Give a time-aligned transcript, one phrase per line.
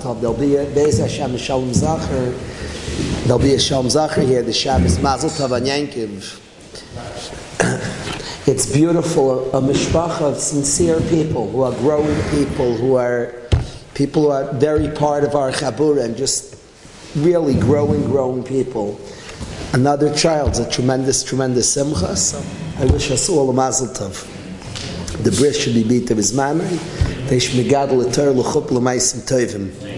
[0.00, 0.20] tov.
[0.20, 2.34] There'll be a Beis Hashem Shalom Zacher.
[3.24, 6.38] There'll be a Shalom Zacher here, the Shabbos Mazel Tov on Yankiv.
[8.46, 13.34] It's beautiful, a mishpacha of sincere people who are growing people, who are
[13.94, 16.56] people who are very part of our chabura and just
[17.14, 18.98] really growing, growing people.
[19.74, 22.16] Another child's a tremendous, tremendous simcha.
[22.16, 22.42] So
[22.78, 24.26] I wish us all a mazel tov.
[25.22, 26.34] The bris should be beat of his.
[26.34, 29.89] They should be gadol eter l'chup l'maisim tovim.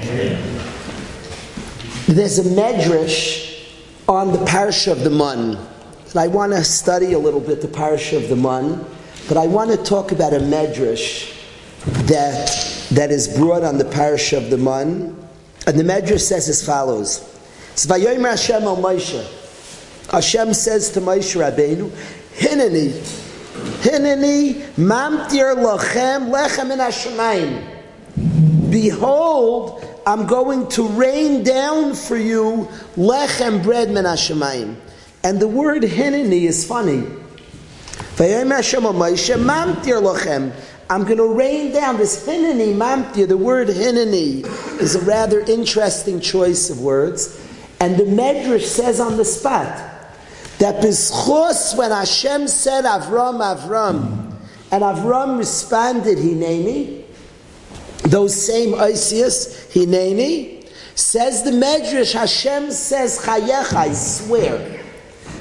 [2.06, 3.66] There's a medrash
[4.08, 5.56] on the parsha of the Mun.
[6.10, 8.84] And I want to study a little bit the parsha of the Mun,
[9.28, 11.34] but I want to talk about a medrash
[12.06, 15.16] that, that is brought on the parsha of the Mun.
[15.66, 17.28] And the medrash says as follows.
[17.72, 18.62] It's Hashem.
[20.10, 21.88] Hashem says to Moshe Rabbeinu,
[22.34, 22.90] Hineni,
[23.80, 28.70] Hineni, mamtir lachem lechem in Hashemayim.
[28.70, 34.76] Behold, I'm going to rain down for you lechem bread min Hashemayim.
[35.22, 37.06] And the word hineni is funny.
[40.90, 43.28] I'm going to rain down this hineni mamtir.
[43.28, 44.44] The word hineni
[44.80, 47.38] is a rather interesting choice of words.
[47.80, 49.66] And the Medrash says on the spot
[50.58, 54.32] that Bizchos, when Hashem said Avram, Avram,
[54.70, 57.01] and Avram responded, Hineni,
[58.12, 64.82] those same Isius, Hineni, says the Medrash, Hashem says Chayecha, I swear.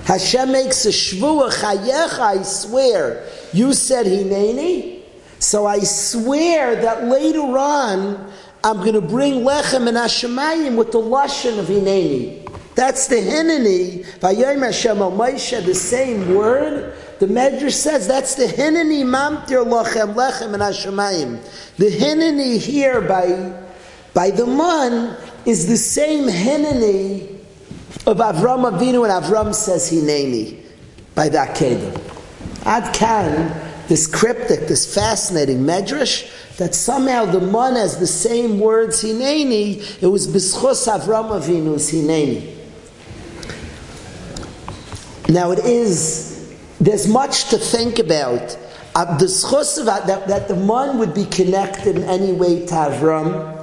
[0.06, 3.28] Hashem makes a shvua, chayecha, I swear.
[3.52, 5.04] You said hineni,
[5.40, 8.32] so I swear that later on
[8.64, 12.48] I'm going to bring lechem and Hashemayim with the lashon of hineni.
[12.76, 14.06] That's the hineni.
[14.20, 16.94] Vayayim Hashem Moshe, the same word.
[17.22, 21.76] The Medrash says that's the hineni mamtir lachem lechem and Hashemayim.
[21.78, 23.54] The hineni here by
[24.16, 27.38] by the man is the same hineni
[28.08, 30.64] of Avram Avinu, and Avram says Hineni
[31.14, 32.66] by the Akedah.
[32.66, 33.54] Ad Kan,
[33.88, 40.08] this cryptic, this fascinating medrash, that somehow the man has the same words Hineni, it
[40.08, 42.58] was Bischus Avram Avinu's Hineni.
[45.30, 46.31] Now it is,
[46.82, 48.58] there's much to think about.
[48.96, 49.28] Uh, the
[49.86, 53.58] that, that the man would be connected in any way to Avram.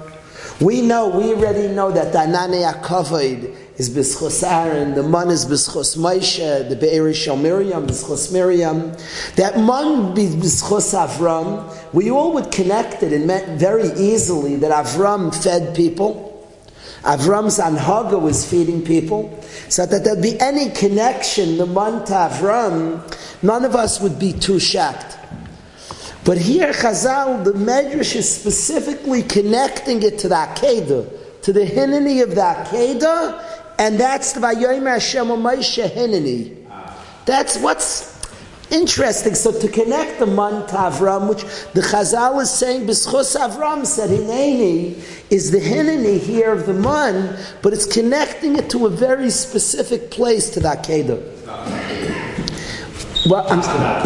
[0.61, 5.45] We know, we already know that the Anane Akavoid is Bischos Aaron, the man is
[5.45, 8.93] Bischos Moshe, the Shal Miriam, Bischos Miriam.
[9.37, 11.93] That man be Bischos Avram.
[11.93, 16.28] We all would connect it and very easily that Avram fed people.
[17.03, 19.43] Avram's Anhaga was feeding people.
[19.69, 24.33] So that there'd be any connection, the man to Avram, none of us would be
[24.33, 25.17] too shocked.
[26.25, 32.23] But here, Chazal, the Medrash is specifically connecting it to the Akedah, to the Hineni
[32.23, 36.67] of the Akedah, and that's the Vayomer Hashem Moshe Hineni.
[37.25, 38.18] That's what's
[38.71, 39.35] interesting.
[39.35, 41.43] So to connect the man to Avram, which
[41.73, 47.39] the Chazal is saying, B'schus Avram said Hineni, is the Hineni here of the man,
[47.63, 51.39] but it's connecting it to a very specific place to the Akedah.
[53.29, 53.61] Well, um,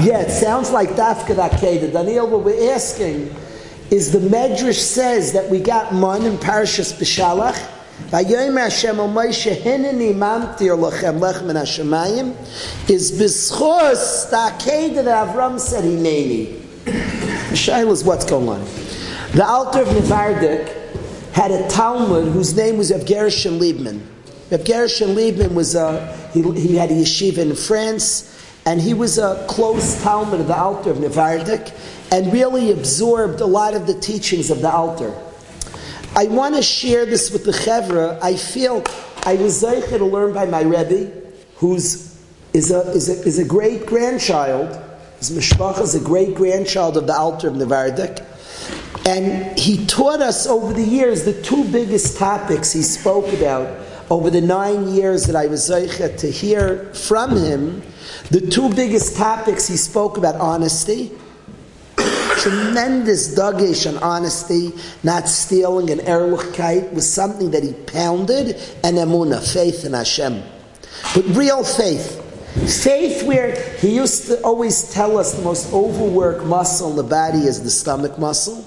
[0.04, 1.92] yeah, it sounds like Dafka Akeda.
[1.92, 3.32] Daniel, what we're asking
[3.90, 7.81] is the Medrash says that we got man in Parashas B'Shalach.
[8.10, 13.18] Vayoyim Hashem al Moshe hineni mamtir lachem lechem Hashemayim is
[14.30, 16.58] that Avram said hineni.
[16.84, 18.64] The shaila is what's going on.
[19.32, 24.00] The Alter of Nevardik had a Talmud whose name was Rav Gershon Liebman.
[24.50, 24.64] Rav
[25.14, 28.28] Liebman was a, he, he had a yeshiva in France
[28.64, 31.72] and he was a close Talmud of the Alter of Nevardik,
[32.12, 35.12] and really absorbed a lot of the teachings of the Alter.
[36.14, 38.18] I want to share this with the Chevra.
[38.22, 38.84] I feel
[39.24, 41.10] I was zeicher to learn by my Rebbe,
[41.56, 42.12] who's
[42.52, 44.68] is a, is a, is a great grandchild.
[45.18, 48.26] His mishpacha is a great grandchild of the Alter of Nevardik.
[49.06, 53.78] And he taught us over the years the two biggest topics he spoke about
[54.10, 57.82] over the nine years that I was zeicher to hear from him
[58.30, 61.10] the two biggest topics he spoke about honesty,
[62.42, 64.72] tremendous dagish on honesty,
[65.02, 70.42] not stealing, and erlichkeit was something that he pounded, and emuna, faith in Hashem.
[71.14, 72.18] But real faith.
[72.82, 77.38] Faith where he used to always tell us the most overworked muscle in the body
[77.38, 78.66] is the stomach muscle.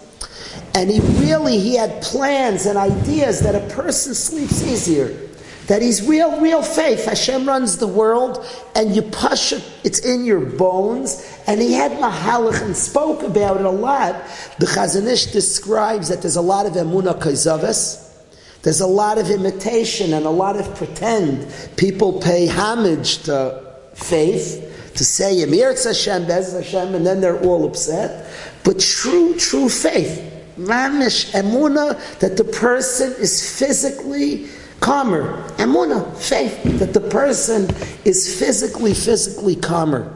[0.74, 5.16] And he really, he had plans and ideas that a person sleeps easier
[5.68, 7.06] that he's real, real faith.
[7.06, 8.46] Hashem runs the world,
[8.76, 11.26] and you push it, it's in your bones.
[11.48, 14.14] And he had mahalach and spoke about it a lot.
[14.60, 18.04] The Chazon Ish describes that there's a lot of emuna kaizavis.
[18.62, 21.48] There's a lot of imitation and a lot of pretend.
[21.78, 23.64] People pay homage to
[23.94, 28.32] faith, to say Emir Hashem, Bez Hashem, and then they're all upset.
[28.64, 30.20] But true, true faith,
[30.58, 34.48] mamish emuna, that the person is physically
[34.80, 35.42] calmer.
[35.58, 37.70] Emuna, faith, that the person
[38.06, 40.12] is physically, physically calmer.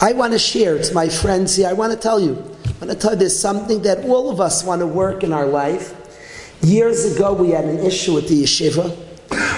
[0.00, 2.90] I want to share, it's my friends here, I want to tell you, I want
[2.90, 5.94] to tell you there's something that all of us want to work in our life.
[6.62, 8.96] Years ago, we had an issue with the yeshiva.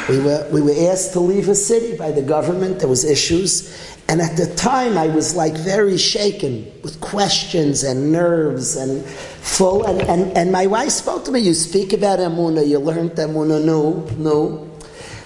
[0.08, 2.81] We were, we were asked to leave a city by the government.
[2.81, 3.92] There was issues.
[4.09, 9.85] And at the time, I was like very shaken with questions and nerves and full.
[9.85, 13.65] And, and, and my wife spoke to me, you speak about Emuna, you learned Emuna,
[13.65, 14.69] no, no.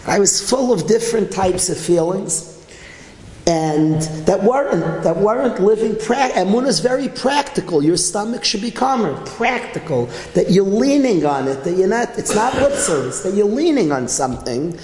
[0.06, 2.56] I was full of different types of feelings
[3.46, 5.94] and that weren't that weren't living.
[5.94, 7.82] Pra- Emunah is very practical.
[7.82, 10.06] Your stomach should be calmer, practical.
[10.34, 11.62] That you're leaning on it.
[11.62, 12.18] That you're not.
[12.18, 13.22] It's not lip service.
[13.22, 14.76] That you're leaning on something.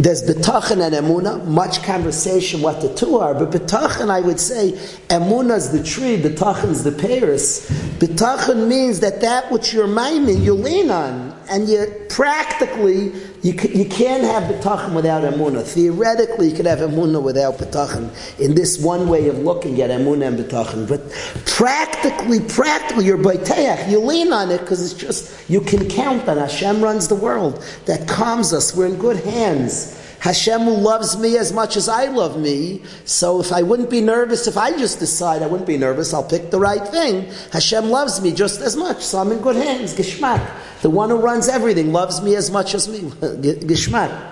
[0.00, 1.44] There's betachin and emuna.
[1.44, 4.72] Much conversation what the two are, but betachin I would say
[5.08, 7.68] emuna is the tree, betachin is the pears.
[7.98, 13.12] Betachin means that that which you're miming, you lean on, and you practically
[13.42, 15.62] you, you can't have betachin without emuna.
[15.62, 18.10] Theoretically, you could have emuna without betachin.
[18.38, 21.10] In this one way of looking at emuna and betachin, but
[21.46, 23.90] practically, practically, you're baiteach.
[23.90, 27.64] You lean on it because it's just you can count on Hashem runs the world.
[27.86, 28.76] That calms us.
[28.76, 29.89] We're in good hands.
[30.20, 32.82] Hashem loves me as much as I love me.
[33.04, 36.28] So if I wouldn't be nervous, if I just decide I wouldn't be nervous, I'll
[36.28, 37.30] pick the right thing.
[37.52, 39.94] Hashem loves me just as much, so I'm in good hands.
[39.94, 40.46] Gishmak.
[40.82, 42.98] The one who runs everything loves me as much as me.
[43.10, 44.26] Gishmak.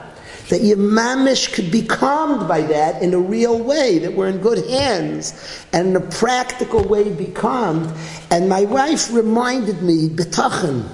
[0.50, 4.38] That your mamish could be calmed by that in a real way, that we're in
[4.38, 7.92] good hands, and in a practical way be calmed.
[8.30, 10.88] And my wife reminded me, betachin,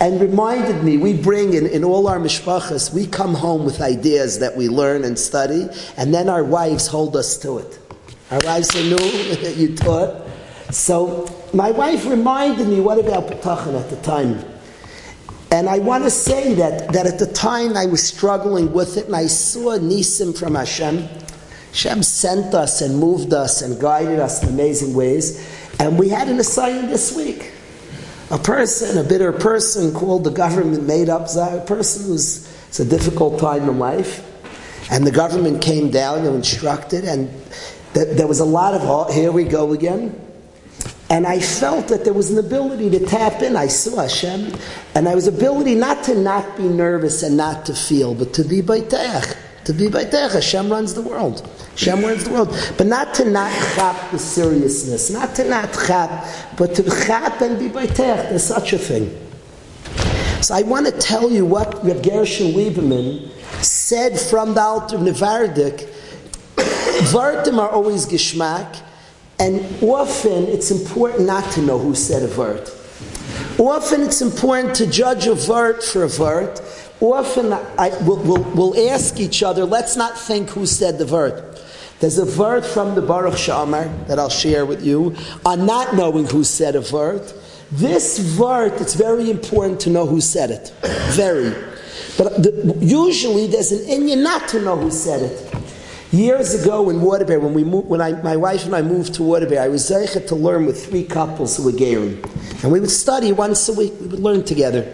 [0.00, 4.38] and reminded me we bring in, in all our mishpachas, we come home with ideas
[4.38, 7.78] that we learn and study, and then our wives hold us to it.
[8.30, 8.96] Our wives say, No,
[9.50, 10.26] you taught.
[10.70, 14.44] So my wife reminded me, what about Petachin at the time?
[15.52, 19.06] And I want to say that, that at the time I was struggling with it,
[19.06, 21.08] and I saw Nisim from Hashem.
[21.68, 25.48] Hashem sent us and moved us and guided us in amazing ways.
[25.78, 27.52] And we had an assignment this week
[28.34, 32.84] a person, a bitter person called the government made up a person who's it's a
[32.84, 34.28] difficult time in life.
[34.90, 37.30] And the government came down and instructed, and
[37.94, 40.20] th- there was a lot of, oh, here we go again.
[41.08, 43.54] And I felt that there was an ability to tap in.
[43.54, 44.58] I saw Hashem,
[44.96, 48.42] and I was ability not to not be nervous and not to feel, but to
[48.42, 49.36] be baitech.
[49.64, 50.32] To be baitech.
[50.32, 51.48] Hashem runs the world.
[51.70, 52.48] Hashem runs the world.
[52.76, 56.26] But not to not chap the seriousness, not to not chap,
[56.56, 58.28] but to chap and be baitech.
[58.28, 59.20] There's such a thing.
[60.42, 63.30] So I want to tell you what Reb Gershon Lieberman
[63.62, 65.88] said from the Alter of Nevardik.
[67.10, 68.82] Vartim are always geschmack,
[69.38, 72.70] and often it's important not to know who said a vert.
[73.58, 76.60] Often it's important to judge a vert for a vert.
[77.12, 81.62] Often I, we'll, we'll, we'll ask each other, let's not think who said the vert.
[82.00, 85.14] There's a word from the Baruch She'amar that I'll share with you
[85.44, 87.22] on not knowing who said a word.
[87.70, 90.72] This word, it's very important to know who said it.
[91.12, 91.50] Very.
[92.16, 95.54] But the, usually there's an Indian not to know who said it.
[96.12, 99.22] Years ago in Waterbury, when, we moved, when I, my wife and I moved to
[99.22, 102.22] Waterbury, I was zeichet to learn with three couples who were Gerim.
[102.62, 104.90] And we would study once a week, we would learn together.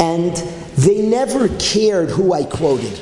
[0.00, 0.34] And
[0.76, 3.00] they never cared who I quoted.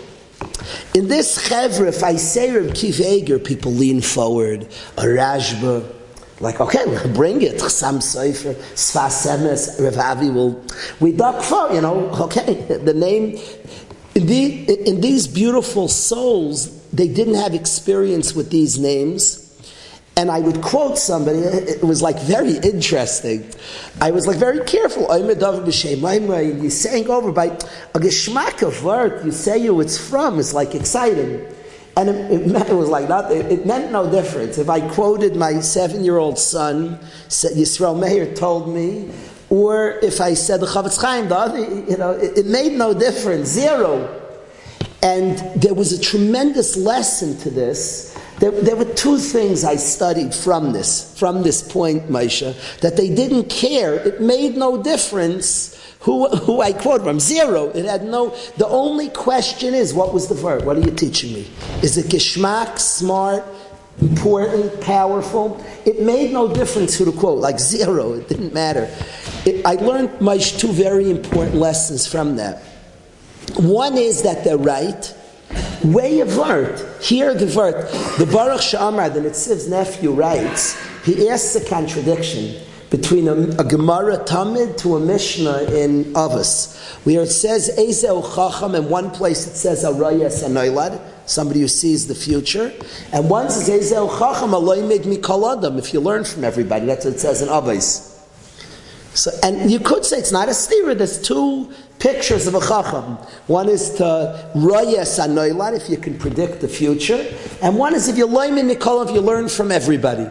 [0.95, 4.63] In this chevra, if I say Reb Kiv people lean forward.
[4.97, 5.95] A Rashba,
[6.41, 7.57] like, okay, bring it.
[7.57, 10.65] Chasam Sofer, Sfas Emes, Rav Avi will,
[11.01, 13.39] we duck for, you know, okay, the name.
[14.15, 19.48] In, the, in these beautiful souls, they didn't have experience with these names
[20.19, 23.49] and I would quote somebody, it was like very interesting.
[24.01, 25.07] I was like very careful.
[25.17, 30.75] You're saying over by a geschmack of word, you say you it's from, it's like
[30.75, 31.47] exciting.
[31.97, 34.59] And it, it, meant, it was like that, it, it, meant no difference.
[34.59, 36.99] If I quoted my seven year old son,
[37.29, 39.13] Yisrael Meir told me,
[39.51, 43.51] or if I said the Chofetz Chaim, the other, you know, it made no difference,
[43.51, 44.21] zero.
[45.01, 50.35] And there was a tremendous lesson to this there, there, were two things I studied
[50.35, 53.95] from this, from this point, Moshe, that they didn't care.
[53.95, 57.19] It made no difference who, who I quote from.
[57.19, 57.71] Zero.
[57.71, 60.65] It had no, the only question is, what was the verb?
[60.65, 61.51] What are you teaching me?
[61.83, 63.45] Is it geschmack, smart,
[64.01, 65.65] important, powerful?
[65.85, 68.13] It made no difference who to quote, like zero.
[68.15, 68.89] It didn't matter.
[69.45, 72.63] it, I learned my two very important lessons from that.
[73.57, 75.15] One is that they're right.
[75.85, 77.03] Way of vert.
[77.03, 77.91] Here the vert.
[78.19, 84.19] The Baruch She'amar, the Nitziv's nephew, writes, he asks a contradiction between a, a Gemara
[84.25, 89.55] Tamid to a Mishnah in Avos, where it says Ezeu Chacham, in one place it
[89.55, 92.73] says Arayas Anoilad, somebody who sees the future,
[93.13, 97.15] and one says Ezeu Chacham Aloy Mikol Adam, if you learn from everybody, that's what
[97.15, 98.08] it says in Avos.
[99.15, 100.97] So, and you could say it's not a stira.
[100.97, 103.17] There's two pictures of a chacham.
[103.47, 107.27] One is to royes anoilat, if you can predict the future,
[107.63, 110.29] and one is if you learn in Mikol, if you learn from everybody.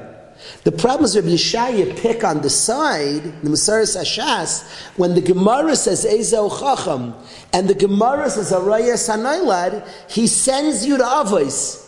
[0.63, 5.75] The problem is Rabbi Yeshaya Pick on the side, the Masaris Ashas, when the Gemara
[5.75, 7.13] says Ezeu Chacham,
[7.53, 11.83] and the Gemara says Araya Sanailad, he sends you to Avos.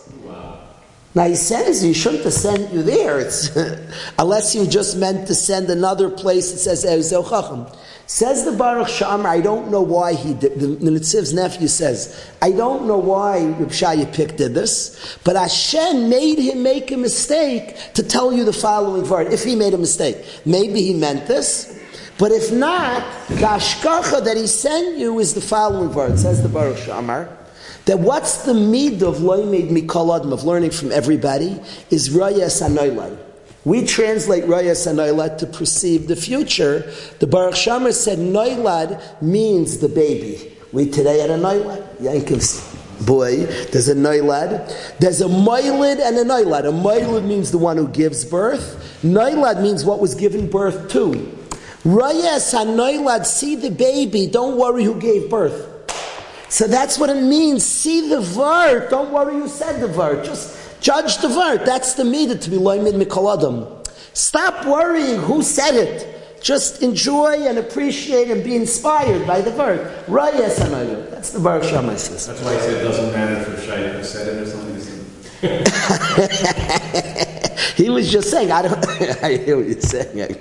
[1.15, 3.19] Now he says he shouldn't have sent you there.
[3.19, 3.55] It's,
[4.19, 7.65] unless you just meant to send another place that says Ezeu Chacham.
[8.05, 12.27] Says the Baruch She'amar, I don't know why he did, the, the Nitziv's nephew says,
[12.41, 16.97] I don't know why Reb Shaya Pick did this, but Hashem made him make a
[16.97, 20.25] mistake to tell you the following word, if he made a mistake.
[20.43, 21.79] Maybe he meant this,
[22.17, 26.49] but if not, the ashkacha that he sent you is the following word, says the
[26.49, 27.29] Baruch She'amar,
[27.89, 33.17] that what's the mid of loimed mikol of learning from everybody, is rayas anoilai.
[33.65, 36.91] We translate Rayas and to perceive the future.
[37.19, 40.55] The Baruch Shamar said Noilad means the baby.
[40.71, 41.97] We today had a Noilad.
[41.97, 42.63] Yankov's
[43.05, 44.97] boy, there's a Noilad.
[44.99, 46.69] There's a Moilid and a Noilad.
[46.69, 48.99] A Moilid means the one who gives birth.
[49.03, 51.11] Noilad means what was given birth to.
[51.83, 55.78] Rayas and see the baby, don't worry who gave birth.
[56.49, 57.65] So that's what it means.
[57.65, 58.89] See the vert.
[58.89, 60.25] Don't worry you said the vert.
[60.25, 61.65] Just Judge the word.
[61.65, 63.87] That's the midah to be loymid mikoladam.
[64.13, 66.15] Stop worrying who said it.
[66.41, 69.81] Just enjoy and appreciate and be inspired by the word.
[70.07, 71.11] Rayas anayu.
[71.11, 72.27] That's the Baruch She'amar says.
[72.27, 74.69] That's why I said it doesn't matter if Shai who said it or something.
[77.75, 78.87] he was just saying, I don't,
[79.23, 80.35] I hear what you're saying.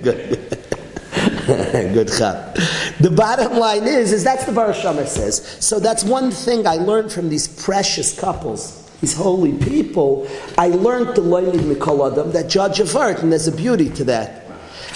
[1.93, 2.09] Good.
[2.09, 2.55] Chap.
[2.99, 5.45] The bottom line is, is that's the Baruch She'amar says.
[5.59, 10.27] So that's one thing I learned from these precious couples these holy people,
[10.57, 14.03] I learned learn in Mikol Adam that judge of art, and there's a beauty to
[14.05, 14.45] that.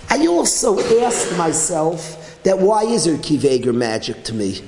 [0.10, 4.62] I also asked myself that why is there Kiveger magic to me?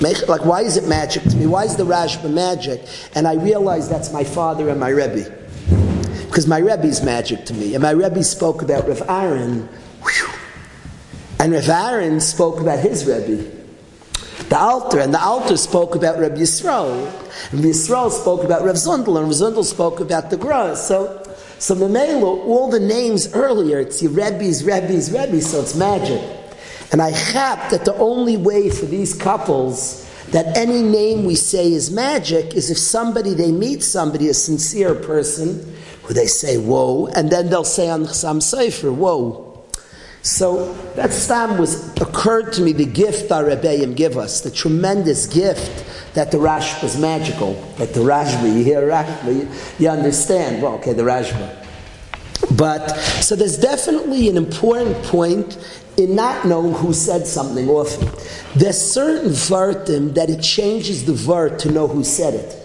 [0.00, 1.46] Like, why is it magic to me?
[1.48, 2.86] Why is the Rashba magic?
[3.16, 5.28] And I realized that's my father and my Rebbe.
[6.26, 7.74] Because my Rebbe's magic to me.
[7.74, 9.68] And my Rebbe spoke about Rav Aaron.
[10.02, 10.37] Whew,
[11.38, 13.58] and Rav Aaron spoke about his Rebbe
[14.48, 17.06] the Alter, and the Alter spoke about Reb Yisrael.
[17.52, 20.74] And Yisrael spoke about Reb Zundel, and Reb Zundel spoke about the Gra.
[20.74, 21.22] So,
[21.58, 26.22] so Memelo, all the names earlier, it's your Rebbe's, Rebbe's, Rebbe's, so it's magic.
[26.92, 31.72] And I chap that the only way for these couples that any name we say
[31.72, 37.06] is magic is if somebody, they meet somebody, a sincere person, who they say, whoa,
[37.08, 39.47] and then they'll say on some Sefer, whoa.
[40.22, 45.26] So that stam was occurred to me the gift our Rebbeim give us, the tremendous
[45.26, 45.84] gift
[46.14, 49.48] that the Rashba is magical, that the Rashba, you hear Rashba, you,
[49.78, 51.64] you understand, well, okay, the Rashba.
[52.56, 52.88] But,
[53.20, 55.56] so there's definitely an important point
[55.96, 58.08] in not knowing who said something often.
[58.54, 62.57] There's certain vertim that it changes the vert to know who said it.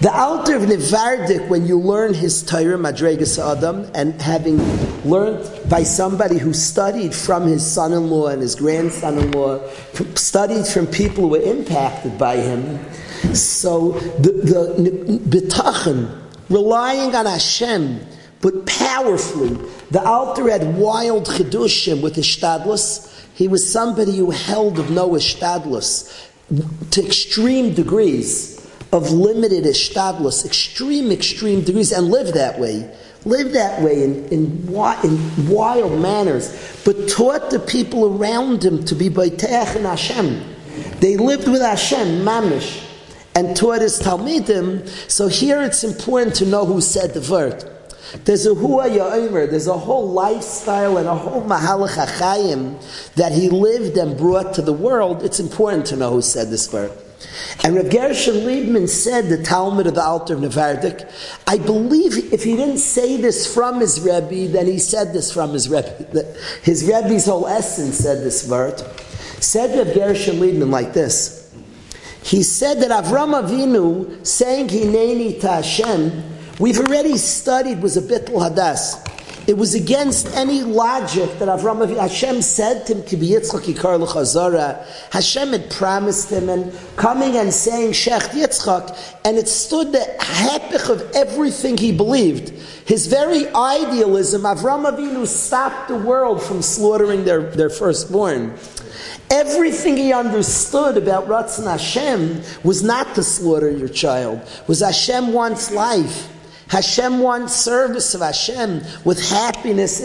[0.00, 4.58] The Alter of Nevardik, when you learn his Torah, Madregas Adam, and having
[5.04, 9.66] learned by somebody who studied from his son-in-law and his grandson-in-law,
[10.14, 12.78] studied from people who were impacted by him,
[13.34, 16.14] so the, the bitachon,
[16.50, 18.00] relying on Hashem,
[18.42, 19.56] but powerfully,
[19.90, 23.12] the Alter had wild chidushim with his shtadlus.
[23.34, 26.28] He was somebody who held of no ishtadlus
[26.90, 28.55] to extreme degrees
[28.92, 32.90] of limited ishtadlus, extreme, extreme degrees, and live that way.
[33.24, 34.68] Live that way in, in,
[35.02, 40.42] in wild manners, but taught the people around him to be Baitech and Hashem.
[41.00, 42.84] They lived with Hashem, Mamish,
[43.34, 44.86] and taught his Talmidim.
[45.10, 47.64] So here it's important to know who said the word.
[48.24, 51.96] There's a Hua Ya'omer, there's a whole lifestyle and a whole Mahalach
[53.14, 55.24] that he lived and brought to the world.
[55.24, 56.92] It's important to know who said this word.
[57.64, 61.10] And Rav Gershon Liebman said, the Talmud of the Alter of Nevardik,
[61.46, 65.52] I believe if he didn't say this from his Rebbe, then he said this from
[65.52, 66.34] his Rebbe.
[66.62, 68.78] His Rebbe's whole essence said this word.
[69.40, 71.54] Said Rav Gershon Liebman like this.
[72.22, 76.24] He said that Avram Avinu saying Hineni to Hashem,
[76.58, 79.15] we've already studied was a bittul hadas.
[79.46, 84.84] It was against any logic that Avram Hashem said to him, Ki Yitzchak yikar l'chazara.
[85.12, 90.90] Hashem had promised him and coming and saying Shecht Yitzchak, and it stood the hepich
[90.90, 92.48] of everything he believed.
[92.86, 98.58] His very idealism, Avram Avinu stopped the world from slaughtering their, their firstborn.
[99.30, 105.70] Everything he understood about Ratzon Hashem was not to slaughter your child, was Hashem wants
[105.70, 106.32] life.
[106.68, 110.00] Hashem wants service of Hashem with happiness,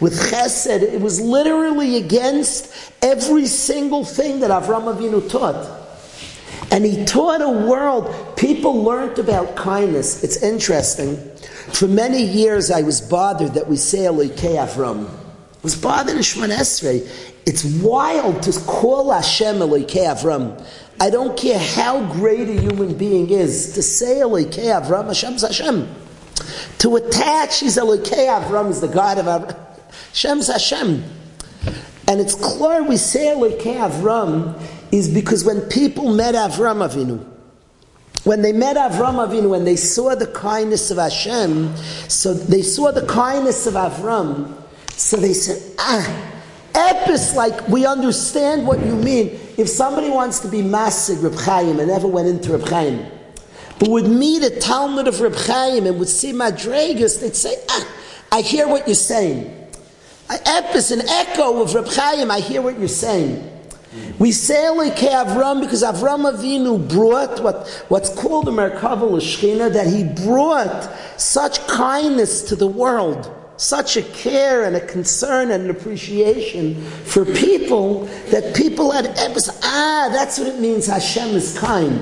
[0.00, 0.82] with chesed.
[0.82, 5.84] It was literally against every single thing that Avram Avinu taught.
[6.70, 10.22] And he taught a world, people learned about kindness.
[10.22, 11.16] It's interesting.
[11.72, 15.08] For many years I was bothered that we say Elikei Avram.
[15.08, 17.08] I was bothered in Shemon Esrei.
[17.44, 20.64] It's wild to call Hashem Elikei Avram.
[20.98, 25.88] I don't care how great a human being is, to say Elikei Avram, Hashem's Hashem.
[26.78, 29.58] To attach He's Elikei Avram is the God of Avram.
[30.10, 31.04] Hashem's Hashem.
[32.08, 34.60] And it's clear we say Elikei Avram
[34.92, 37.24] is because when people met Avram Avinu,
[38.24, 41.76] when they met Avram Avinu, when they saw the kindness of Hashem,
[42.08, 44.52] so they saw the kindness of Avram,
[44.92, 46.35] so they said, ah,
[46.76, 49.40] Epis, like we understand what you mean.
[49.56, 53.06] If somebody wants to be Masig Reb Chaim and never went into Reb Chaim,
[53.78, 57.88] but would meet a Talmud of Reb Chaim and would see Madregas, they'd say, ah,
[58.30, 59.68] I hear what you're saying.
[60.28, 63.52] Epis, an echo of Reb Chaim, I hear what you're saying.
[64.18, 69.86] We say like Avram because Avram Avinu brought what, what's called a Merkava L'Shchina, that
[69.86, 75.70] he brought such kindness to the world such a care and a concern and an
[75.70, 79.06] appreciation for people that people had
[79.62, 82.00] ah that's what it means Hashem is kind.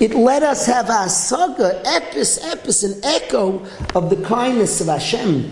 [0.00, 3.64] It let us have a saga epis epis an echo
[3.94, 5.50] of the kindness of Hashem.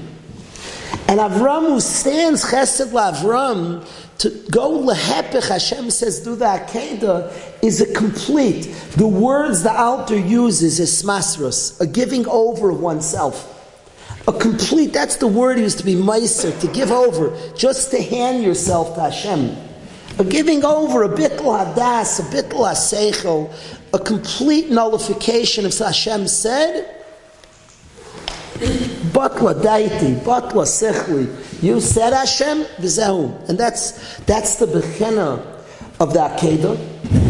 [1.09, 3.87] And Avram who stands chesed Avram
[4.19, 8.65] to go lehepech Hashem says do the akedah is a complete
[8.97, 13.56] the words the Alter uses is smasros a giving over of oneself
[14.29, 18.43] a complete, that's the word used to be meiser, to give over, just to hand
[18.43, 19.57] yourself to Hashem.
[20.19, 23.53] A giving over, a bitl hadas, a bitl haseichel,
[23.93, 26.93] a complete nullification of Hashem said,
[28.57, 31.63] Batla daiti, batla sechli.
[31.63, 33.49] You said Hashem, v'zehu.
[33.49, 35.45] And that's, that's the bechena
[36.01, 37.26] of the Akedah.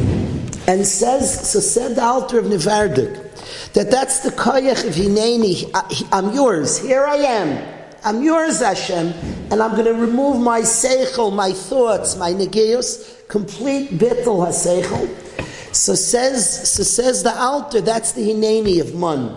[0.68, 5.70] And says, so said the Alter of Nevardik, that that's the koyach of hineni.
[5.72, 6.78] Uh, I'm yours.
[6.78, 7.74] Here I am.
[8.04, 9.08] I'm yours, Hashem,
[9.50, 15.74] and I'm going to remove my seichel, my thoughts, my negeus, complete bittul haseichel.
[15.74, 17.80] So says, so says the Alter.
[17.80, 19.36] That's the hineni of man.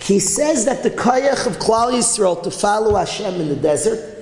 [0.00, 4.15] He says that the koyach of Klal Yisrael to follow Hashem in the desert.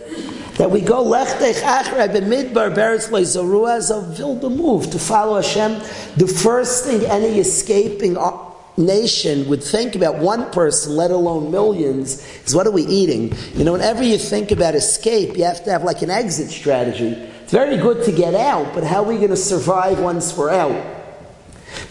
[0.56, 5.80] That we go lechtech achrei b'midbar beretz leizorua as a vilda move to follow Hashem.
[6.16, 8.38] The first thing any escaping uh,
[8.76, 13.32] nation would think about one person, let alone millions, is what are we eating?
[13.54, 17.08] You know, whenever you think about escape, you have to have like an exit strategy.
[17.42, 20.50] It's very good to get out, but how are we going to survive once we're
[20.50, 20.92] out?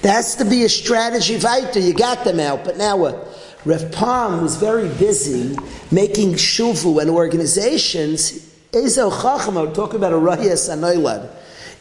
[0.02, 1.80] There has to be a strategy fighter.
[1.80, 3.40] You got them out, but now uh, what?
[3.66, 5.56] Rev Pam was very busy
[5.90, 8.43] making shuvu and organizations.
[8.74, 11.30] Ezel Chacham, talking about a Rayas Anoilad.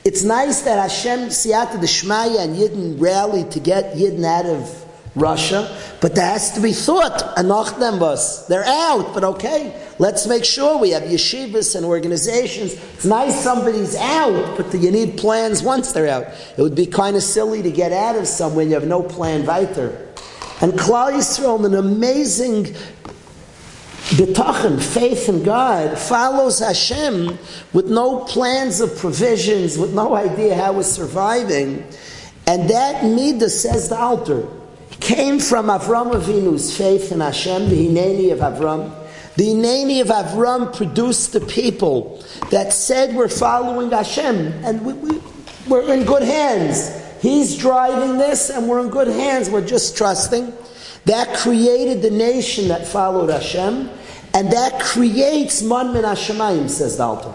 [0.04, 4.84] It's nice that Hashem Siyata the Shmaya and Yidden rally to get Yidden out of
[5.14, 7.34] Russia, but there has to be thought.
[7.36, 7.98] Anoch them.
[8.46, 9.74] They're out, but okay.
[9.98, 12.74] Let's make sure we have yeshivas and organizations.
[12.74, 16.26] It's nice somebody's out, but you need plans once they're out.
[16.58, 19.46] It would be kind of silly to get out of somewhere you have no plan
[19.46, 20.08] weiter.
[20.60, 22.74] And Klal Yisrael, an amazing
[24.12, 27.38] bitachon, faith in God, follows Hashem
[27.72, 31.86] with no plans of provisions, with no idea how we're surviving.
[32.46, 34.46] And that midah says the Alter
[35.00, 38.92] came from Avram Avinu's faith in Hashem, the Hineni of Avram.
[39.36, 45.20] The Hineni of Avram produced the people that said we're following Hashem and we, we,
[45.68, 47.00] we're in good hands.
[47.22, 49.48] He's driving this and we're in good hands.
[49.48, 50.52] We're just trusting.
[51.06, 53.90] That created the nation that followed Hashem
[54.34, 57.32] and that creates Man Min Hashemayim, says Dalton.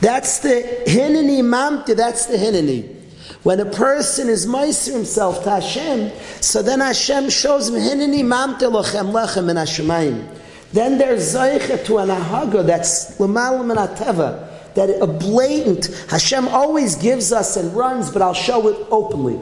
[0.00, 2.96] That's the Hineni Mamti, that's the Hineni.
[3.42, 8.60] When a person is meiser himself to Hashem, so then Hashem shows him, Hineni mamte
[8.60, 10.26] lochem lechem in Hashemayim.
[10.72, 17.32] Then there's zeicha to an ahaga that's and ateva, that a blatant, Hashem always gives
[17.32, 19.40] us and runs, but I'll show it openly.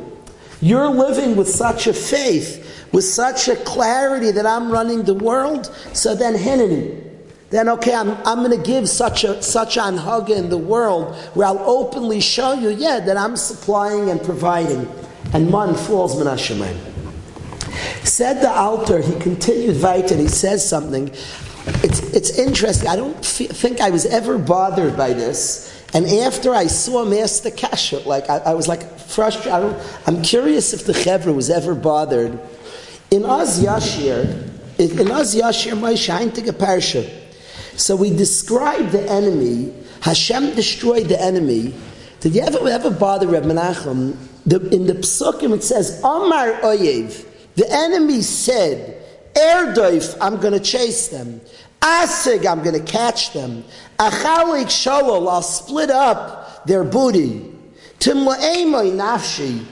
[0.60, 5.66] You're living with such a faith, with such a clarity that I'm running the world,
[5.92, 7.02] so then Hineni.
[7.50, 11.14] then okay, I'm, I'm going to give such a such an hug in the world
[11.34, 14.88] where I'll openly show you, yeah, that I'm supplying and providing.
[15.32, 16.78] And man falls minashemayim.
[18.04, 21.08] Said the Alter, he continued weiter, he says something.
[21.82, 22.88] It's, it's interesting.
[22.88, 25.75] I don't f- think I was ever bothered by this.
[25.94, 29.77] And after I saw Master Kasha, like I, I, was like frustrated.
[30.07, 32.38] I'm curious if the Chevra was ever bothered.
[33.11, 34.25] In Oz Yashir,
[34.79, 37.09] in Oz Yashir, Moshe Heintige Parsha,
[37.79, 39.72] so we describe the enemy.
[40.01, 41.75] Hashem destroyed the enemy.
[42.20, 44.16] Did you ever, ever bother Reb Menachem?
[44.46, 49.03] The, in the psukim it says, Amar Oyev, the enemy said,
[49.35, 51.40] Erdoif, I'm going to chase them.
[51.87, 53.62] Asig, I'm going to catch them.
[53.99, 57.53] Achalik Sholol, I'll split up their booty.
[58.01, 59.64] Timlaemoi Nafshi,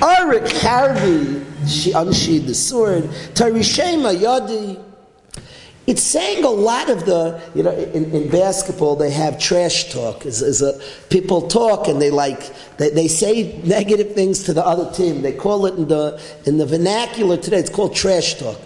[0.00, 3.04] Arik Harvi, she unsheathed the sword.
[3.34, 4.82] Tarishema Yadi,
[5.86, 10.24] it's saying a lot of the, you know, in, in basketball they have trash talk.
[10.24, 14.90] Is a, people talk and they like, they, they say negative things to the other
[14.92, 15.20] team.
[15.20, 18.58] They call it in the, in the vernacular today, it's called trash talk.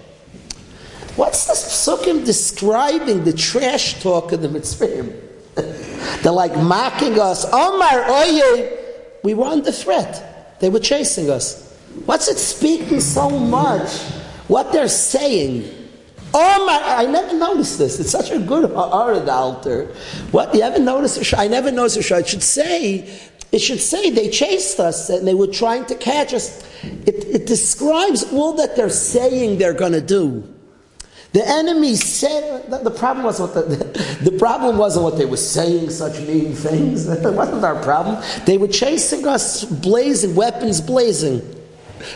[1.17, 5.21] What's this psukim describing the trash talk of the mitzvahim?
[6.23, 7.45] They're like mocking us.
[7.47, 8.79] Omar, oye,
[9.25, 10.61] we were under threat.
[10.61, 11.75] They were chasing us.
[12.05, 14.01] What's it speaking so much?
[14.49, 15.87] What they're saying
[16.39, 17.99] Oh my, I never noticed this.
[17.99, 19.87] It's such a good art altar.
[20.33, 21.39] What, you ever notice it?
[21.39, 21.97] I never noticed.
[21.97, 23.09] It should say,
[23.53, 26.63] it should say they chased us and they were trying to catch us.
[26.83, 30.47] It, it describes all that they're saying they're going to do.
[31.37, 35.37] The enemy said, the, the problem wasn't what the, the problem wasn't what they were
[35.37, 37.05] saying, such mean things.
[37.23, 38.25] That wasn't our problem.
[38.47, 41.43] They were chasing us, blazing, weapons blazing.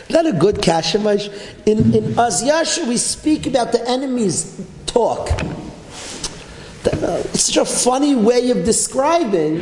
[0.08, 1.28] Not a good kashamash.
[1.66, 5.28] In, in Azyasha, we speak about the enemy's talk.
[5.30, 9.58] Uh, it's such a funny way of describing.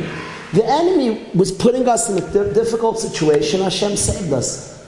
[0.53, 3.59] The enemy was putting us in a difficult situation.
[3.59, 4.87] Hashem saved us.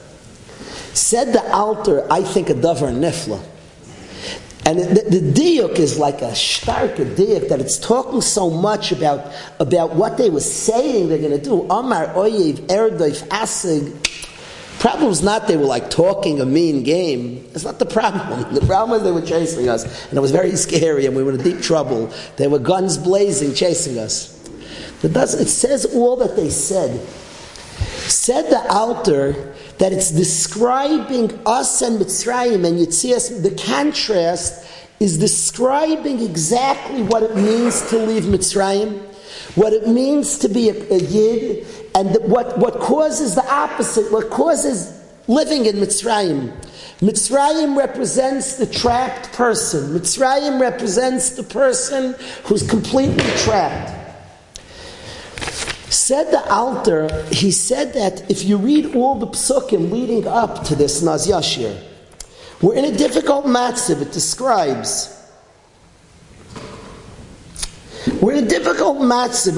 [0.94, 3.51] Said the Alter, I think a davar nifla.
[4.66, 9.34] And the, the diuk is like a stark diuk that it's talking so much about,
[9.60, 11.64] about what they were saying they're going to do.
[11.70, 14.12] Amar oyev erdoif asig
[14.82, 17.48] Problem is not they were like talking a mean game.
[17.54, 18.52] It's not the problem.
[18.56, 21.34] The problem is they were chasing us, and it was very scary, and we were
[21.34, 22.12] in deep trouble.
[22.38, 24.44] There were guns blazing, chasing us.
[25.04, 27.00] It, does, it says all that they said.
[28.12, 33.42] Said the Alter that it's describing us and Mitzrayim and Yitzias.
[33.42, 34.68] The contrast
[35.00, 39.02] is describing exactly what it means to leave Mitzrayim,
[39.56, 44.30] what it means to be a, a Yid, and what, what causes the opposite, what
[44.30, 46.52] causes living in Mitzrayim.
[47.00, 49.98] Mitzrayim represents the trapped person.
[49.98, 54.01] Mitzrayim represents the person who's completely trapped.
[56.12, 60.76] Said the Alter, he said that if you read all the psukim leading up to
[60.76, 61.82] this Naz Yashir,
[62.62, 64.02] we're in a difficult matziv.
[64.02, 65.08] It describes
[68.22, 69.56] we're in a difficult matziv.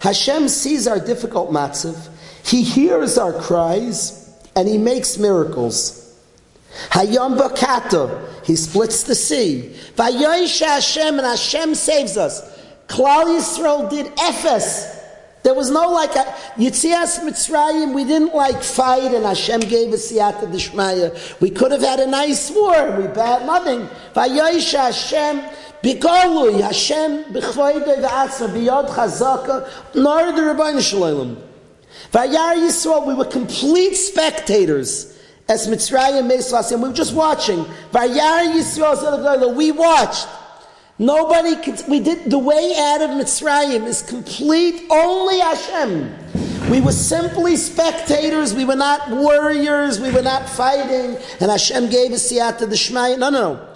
[0.00, 2.08] Hashem sees our difficult matziv.
[2.44, 6.20] He hears our cries, and He makes miracles.
[6.90, 8.44] Hayom b'kato.
[8.44, 9.72] He splits the sea.
[9.94, 12.58] Vayoisha Hashem, and Hashem saves us.
[12.88, 15.00] Klal Yisrael did Ephes.
[15.42, 16.24] There was no like a
[16.56, 17.94] Yitzias Mitzrayim.
[17.94, 21.40] We didn't like fight, and Hashem gave us siyata d'shmaya.
[21.40, 22.96] We could have had a nice war.
[22.96, 23.88] We bad nothing.
[24.14, 25.42] Vayoisha Hashem
[25.82, 31.36] bigolui Hashem b'chvoidei v'atzma biyod chazaka nor the Rebbeinu Shalom.
[32.12, 33.04] Vayar Yisrael.
[33.06, 35.08] We were complete spectators.
[35.48, 37.64] As Mitzrayim Meslas, and we were just watching.
[37.90, 39.56] Vayar Yisrael.
[39.56, 40.28] We watched.
[40.98, 46.70] Nobody could, we did, the way out of Mitzrayim is complete, only Hashem.
[46.70, 52.12] We were simply spectators, we were not warriors, we were not fighting, and Hashem gave
[52.12, 53.18] us siyata the Shmai.
[53.18, 53.68] No, no, no.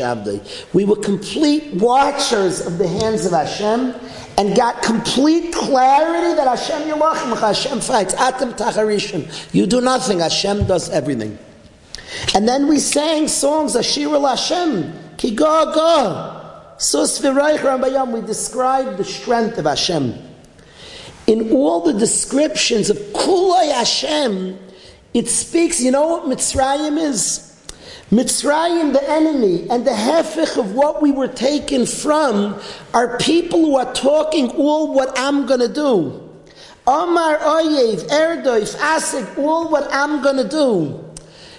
[0.00, 0.74] Avdei.
[0.74, 3.94] We were complete watchers of the hands of Hashem,
[4.38, 8.14] and got complete clarity that Hashem Yelachim, Hashem fights.
[8.14, 9.54] Atem Tacharishim.
[9.54, 11.38] You do nothing, Hashem does everything.
[12.34, 16.42] And then we sang songs, Ashir Hashem, Ki Go Go.
[16.78, 20.14] Sus Rambayam, we described the strength of Hashem.
[21.26, 24.58] In all the descriptions of Kulay Hashem,
[25.14, 27.45] it speaks, you know what Mitzrayim is?
[28.10, 32.60] Mitzrayim, the enemy, and the hefich of what we were taken from
[32.94, 36.22] are people who are talking all what I'm going to do.
[36.86, 41.02] Omar Oyev, Erdoif, Asik, all what I'm going to do.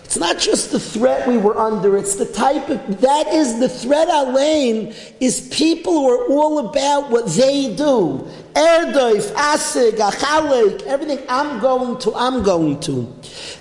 [0.06, 3.68] It's not just the threat we were under, it's the type of, that is the
[3.68, 8.26] threat Alain, is people who are all about what they do.
[8.54, 13.14] Erdoif, Asig, Achalik, everything I'm going to, I'm going to.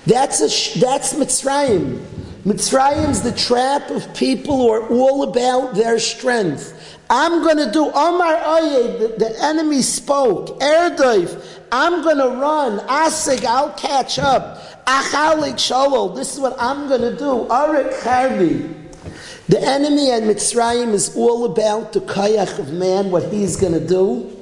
[0.07, 2.16] That's a, that's Mitzrayim.
[2.47, 6.97] Mitzrayim's the trap of people who are all about their strength.
[7.11, 10.61] I'm going to do Omar Oye, the, the enemy spoke.
[10.61, 12.79] Erdoif, I'm going to run.
[12.87, 14.87] Asig, I'll catch up.
[14.87, 17.49] Achalik Shalol, this is what I'm going to do.
[17.51, 18.73] Arik Harbi.
[19.49, 23.85] The enemy at Mitzrayim is all about the kayach of man, what he's going to
[23.85, 24.33] do.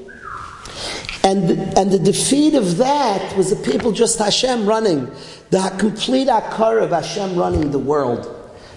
[1.24, 5.10] And and the defeat of that was the people just Hashem running.
[5.50, 8.30] The complete akar of Hashem running the world.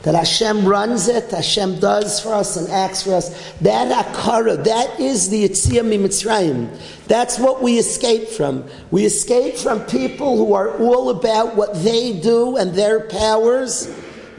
[0.03, 3.51] That Hashem runs it, Hashem does for us and acts for us.
[3.59, 6.69] That akara, that is the Yitzias Mitzrayim.
[7.07, 8.63] That's what we escape from.
[8.89, 13.87] We escape from people who are all about what they do and their powers.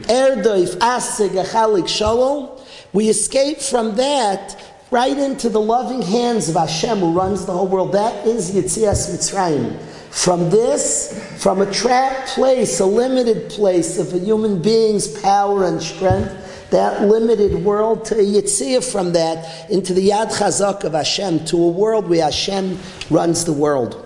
[0.03, 2.49] Erdoif, Asig, Achalik, Shalom.
[2.91, 4.57] We escape from that
[4.91, 7.93] right into the loving hands of Hashem who runs the whole world.
[7.93, 9.79] That is Yitzias Mitzrayim.
[10.09, 15.81] From this, from a trapped place, a limited place of a human being's power and
[15.81, 21.45] strength, that limited world to a yitzia from that into the Yad Chazak of Hashem,
[21.45, 24.05] to a world where Hashem runs the world.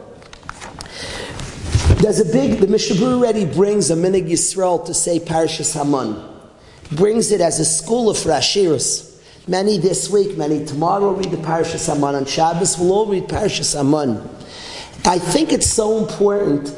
[2.01, 6.21] There's a big, the Mishabur already brings a Minig Yisrael to say Parashas Haman.
[6.97, 9.12] Brings it as a school of Rashiris.
[9.47, 12.15] Many this week, many tomorrow read the Parashas Haman.
[12.15, 14.21] On Shabbos, we'll all read Parashas Haman.
[15.05, 16.73] I think it's so important,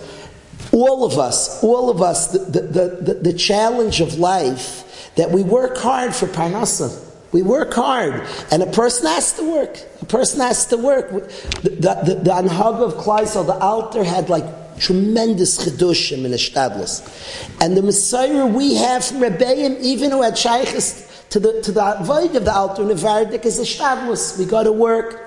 [0.71, 2.61] all of us, all of us, the, the,
[3.01, 7.03] the, the challenge of life, that we work hard for Parnasa.
[7.31, 9.77] We work hard, and a person has to work.
[10.01, 11.11] A person has to work.
[11.11, 17.61] The, the, the, the Anhag of Kleisel, the Alter had like tremendous chedushim in Ishtadlis.
[17.61, 21.97] And the Messiah we have from Rebbeim, even who had shaykhs to the, to the
[22.01, 24.37] void of the Alter Vardik, is Ishtadlis.
[24.39, 25.25] We got to work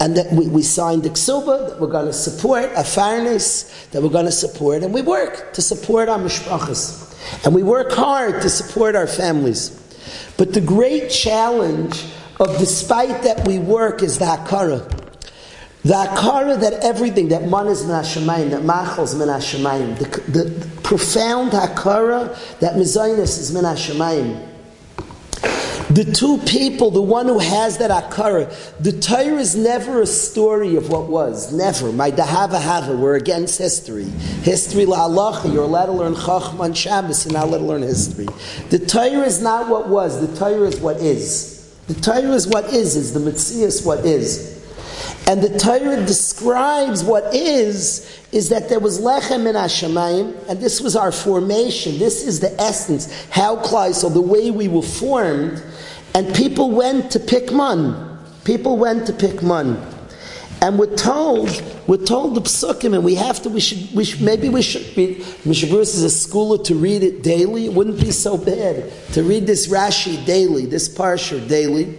[0.00, 4.02] and that we, we signed the ksuba that we're going to support a fairness that
[4.02, 8.42] we're going to support, and we work to support our mishpachas, and we work hard
[8.42, 9.82] to support our families.
[10.36, 12.04] But the great challenge
[12.38, 14.86] of despite that we work is the hakara.
[15.82, 20.80] The hakara that everything, that man is min that machal is min the, the, the
[20.82, 23.64] profound hakara that mizainis is min
[25.96, 30.76] the two people, the one who has that akara, the Torah is never a story
[30.76, 31.54] of what was.
[31.54, 31.90] Never.
[31.90, 34.04] My dahava hava, we're against history.
[34.42, 38.26] History la halacha, you're allowed to learn chachman Shabbos, you're not allowed to learn history.
[38.68, 41.74] The Torah is not what was, the Torah is what is.
[41.86, 44.55] The Torah is what is, is the Metzias what is.
[45.28, 50.80] And the Torah describes what is, is that there was lechem in Hashemayim, and this
[50.80, 51.98] was our formation.
[51.98, 55.62] This is the essence, how Kleisel, the way we were formed,
[56.14, 58.18] and people went to pick mun.
[58.44, 59.84] People went to pick mun.
[60.62, 61.50] And we're told,
[61.86, 64.96] we're told the psukim, and we have to, we should, we should maybe we should
[64.96, 67.66] read, Mishaburus is a schooler to read it daily.
[67.66, 71.98] It wouldn't be so bad to read this Rashi daily, this Parsha daily.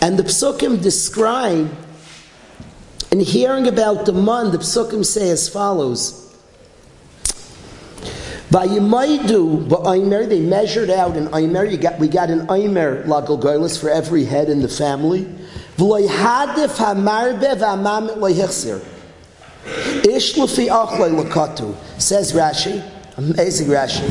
[0.00, 1.70] And the psukim describe,
[3.12, 6.34] and hearing about the mun, the psukim say as follows.
[8.48, 13.90] Vayimaidu ba'aymer, they measured out an aymer, you got, we got an aymer lagalgoilis for
[13.90, 15.26] every head in the family.
[15.76, 18.82] V'loyhadif hamarbe v'amamit loyhechsir.
[20.06, 22.82] Ish l'fi achloi lakatu, says Rashi,
[23.18, 24.08] amazing Rashi.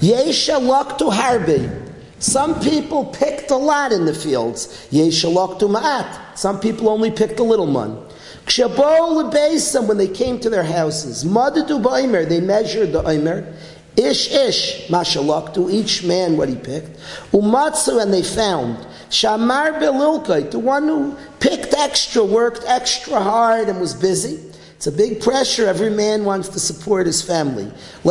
[0.00, 1.78] Yesha laktu harbe.
[2.18, 4.88] Some people picked a lot in the fields.
[4.90, 6.36] Yesha laktu ma'at.
[6.38, 7.98] Some people only picked a little one.
[8.46, 13.54] When they came to their houses, Madadu ba'aymer, they measured the aymer.
[13.96, 16.98] Ish ish mashalak to each man what he picked.
[17.32, 18.78] Umatsu and they found
[19.10, 24.40] Shamar belilkai, the one who picked extra, worked extra hard and was busy.
[24.76, 25.66] It's a big pressure.
[25.66, 27.70] Every man wants to support his family.
[28.02, 28.10] He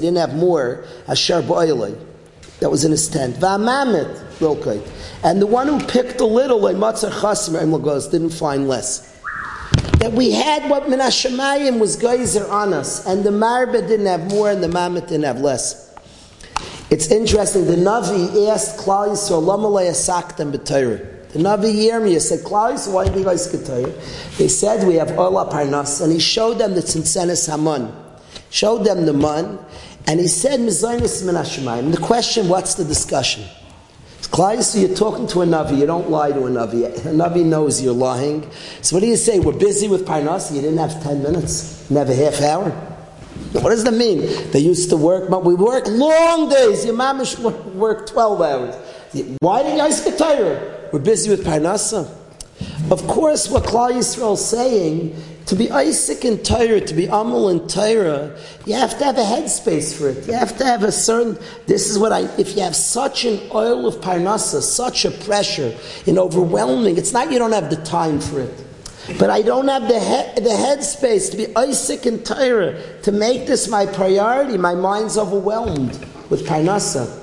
[0.00, 0.84] didn't have more.
[1.06, 1.42] Ashar
[2.60, 3.36] That was in his tent.
[3.36, 4.86] Va'amamit lilkai.
[5.22, 9.14] And the one who picked a little, like matzah chasmer didn't find less
[10.04, 14.50] that we had what Minashamayim was geyser on us, and the Marba didn't have more
[14.50, 15.94] and the Mamet didn't have less.
[16.90, 21.30] It's interesting, the Navi asked Klal Yisrael, Lama Saktam B'Torah.
[21.30, 23.64] The Navi Yirmiyah said, Yisrael, why do you guys get
[24.36, 27.90] They said, we have Ola Parnas, and he showed them the Tzintzenes Haman.
[28.50, 29.58] Showed them the Man,
[30.06, 31.90] and he said, Minashamayim.
[31.92, 33.44] The question, what's the discussion?
[34.34, 36.86] Klai you're talking to a Navi, you don't lie to a Navi.
[36.86, 38.50] A Navi knows you're lying.
[38.82, 39.38] So what do you say?
[39.38, 42.70] We're busy with Parnas, you didn't have 10 minutes, Never half hour.
[43.52, 44.20] What does that mean?
[44.50, 46.84] They used to work, but we work long days.
[46.84, 47.38] Your mamish
[47.74, 48.74] work 12 hours.
[49.38, 50.90] Why did you guys get tired?
[50.92, 52.10] We're busy with Parnasa.
[52.90, 55.14] Of course, what Klal Yisrael is saying
[55.46, 59.22] to be Isaac and Torah, to be Amal and Torah, you have to have a
[59.22, 60.26] headspace for it.
[60.26, 61.38] You have to have a certain.
[61.66, 62.20] This is what I.
[62.38, 65.76] If you have such an oil of parnasa, such a pressure,
[66.06, 68.64] in overwhelming, it's not you don't have the time for it.
[69.18, 73.46] But I don't have the he, the headspace to be Isaac and Torah to make
[73.46, 74.56] this my priority.
[74.56, 75.92] My mind's overwhelmed
[76.30, 77.20] with parnasa.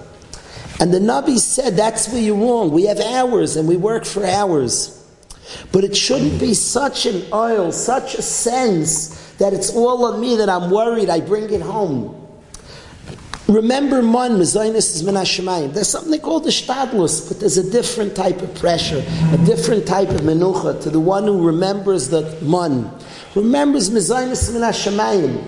[0.80, 2.72] And the Nabi said, that's where you're wrong.
[2.72, 5.01] We have hours and we work for hours.
[5.72, 10.36] But it shouldn't be such an oil, such a sense that it's all on me
[10.38, 12.18] that I'm worried, I bring it home.
[13.48, 18.42] Remember man, mezainis is min There's something called the shtadlus, but there's a different type
[18.42, 22.90] of pressure, a different type of menucha to the one who remembers that man.
[23.36, 25.44] Remembers mezainis min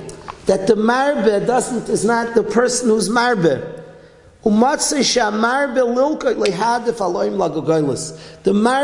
[0.48, 3.73] That the marbe doesn't, is not the person who's marbe.
[4.44, 5.68] The Mar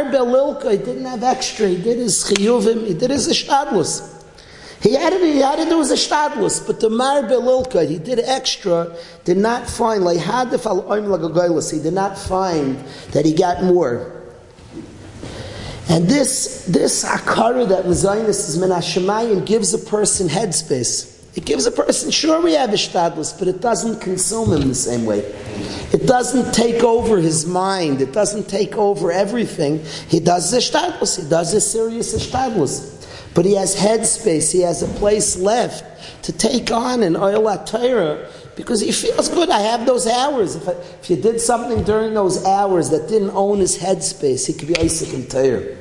[0.05, 1.67] Belilka didn't have extra.
[1.67, 2.87] He did his chiyuvim.
[2.87, 4.19] He did his ishtadlus.
[4.81, 8.95] He to, he had to do his ishtadlus, but the Mar Belilka, he did extra,
[9.25, 12.77] did not find, like hadif al lagagoylus, he did not find
[13.11, 14.15] that he got more.
[15.89, 18.69] And this, this akara that Mazainis is min
[19.45, 21.18] gives a person headspace.
[21.39, 25.05] It gives a person, sure we have ishtadlus, but it doesn't consume him the same
[25.05, 25.19] way.
[25.93, 28.01] It doesn't take over his mind.
[28.01, 29.81] It doesn't take over everything.
[30.09, 31.23] He does ishtadlus.
[31.23, 33.33] He does a serious ishtadlus.
[33.33, 34.51] But he has headspace.
[34.51, 35.85] He has a place left
[36.25, 39.49] to take on an oil Torah because he feels good.
[39.49, 40.57] I have those hours.
[40.57, 44.51] If, I, if you did something during those hours that didn't own his headspace, he
[44.51, 45.78] could be Isaac and Torah.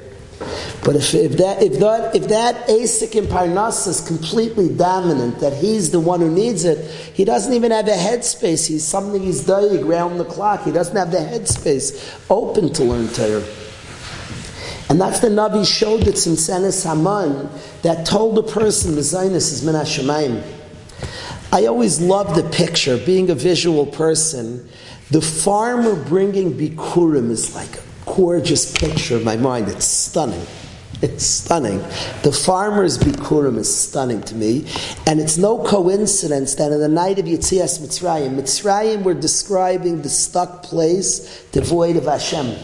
[0.84, 5.52] But if, if that if that if that Asik in Parnas is completely dominant, that
[5.52, 6.78] he's the one who needs it,
[7.14, 8.66] he doesn't even have a headspace.
[8.66, 10.62] He's something he's dying around the clock.
[10.62, 13.44] He doesn't have the headspace open to learn Torah.
[14.88, 17.50] And that's the Navi showed it in Senes Haman
[17.82, 20.42] that told the person the Zionist is Menashemayim.
[21.52, 24.68] I always love the picture, being a visual person.
[25.10, 27.80] The farmer bringing bikurim is like
[28.18, 29.68] gorgeous picture of my mind.
[29.68, 30.44] It's stunning.
[31.00, 31.78] It's stunning.
[32.24, 34.66] The farmer's Bikurim is stunning to me.
[35.06, 40.08] And it's no coincidence that in the night of Yitzias Mitzrayim, Mitzrayim were describing the
[40.08, 42.56] stuck place devoid of Hashem.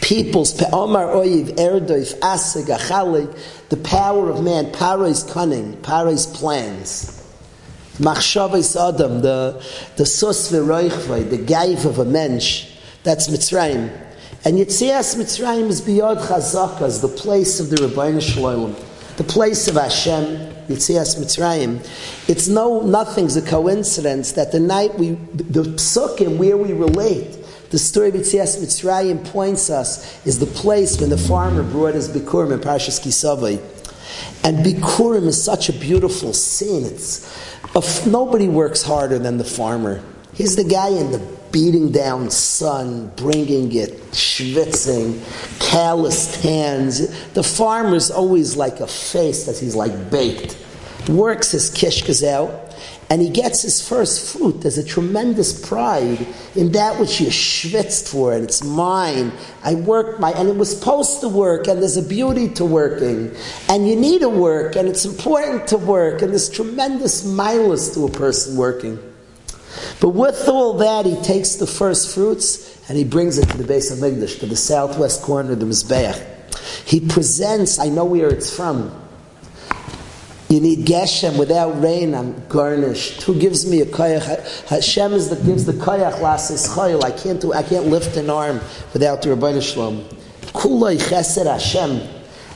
[0.00, 7.18] People's Omar Oyiv, Erdoif, Asig, Achalik, the power of man, Paro's cunning, Paro's plans.
[7.98, 9.62] Machshavas Adam, the,
[9.96, 12.70] the Sus the gaiv of a mensch,
[13.02, 14.01] that's Mitzrayim.
[14.44, 19.68] And Yitzias Mitzrayim is beyond Chazakas, the place of the Ribbono Shel Olam, the place
[19.68, 21.78] of Hashem, Yitzias Mitzrayim.
[22.28, 27.38] It's no, nothing's a coincidence that the night we, the psukim where we relate,
[27.70, 32.08] the story of Yitzias Mitzrayim points us is the place when the farmer brought his
[32.08, 33.46] Bikurim in Parshas Ki Savo.
[34.42, 36.84] And Bikurim is such a beautiful scene.
[36.84, 40.02] It's, nobody works harder than the farmer.
[40.34, 45.20] He's the guy in the beating down sun, bringing it, schwitzing,
[45.60, 47.08] calloused hands.
[47.34, 50.58] The farmer's always like a face that he's like baked.
[51.08, 52.74] Works his kishkas out,
[53.10, 54.62] and he gets his first fruit.
[54.62, 59.32] There's a tremendous pride in that which you schwitzed for, and it's mine.
[59.62, 63.34] I worked my, and it was supposed to work, and there's a beauty to working,
[63.68, 68.06] and you need to work, and it's important to work, and there's tremendous milas to
[68.06, 69.11] a person working.
[70.00, 73.64] But with all that, he takes the first fruits and he brings it to the
[73.64, 76.28] Beis HaMikdash, to the southwest corner of the Mizbeach.
[76.86, 78.98] He presents, I know where it's from.
[80.52, 81.38] You need Geshem.
[81.38, 83.22] Without rain, I'm garnished.
[83.22, 84.68] Who gives me a koyach?
[84.68, 87.02] Hashem is that gives the koyach lasis chayil.
[87.02, 87.54] I can't do.
[87.54, 88.60] I can't lift an arm
[88.92, 90.02] without the Ribbono Shel Olam.
[90.52, 92.06] Kulay chesed Hashem.